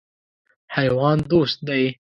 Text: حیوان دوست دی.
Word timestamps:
حیوان 0.75 1.17
دوست 1.29 1.59
دی. 1.67 1.83